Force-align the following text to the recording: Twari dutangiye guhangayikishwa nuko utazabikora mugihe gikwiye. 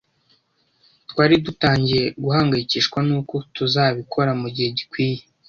Twari 1.09 1.35
dutangiye 1.45 2.05
guhangayikishwa 2.23 2.99
nuko 3.07 3.33
utazabikora 3.43 4.31
mugihe 4.41 4.69
gikwiye. 4.77 5.21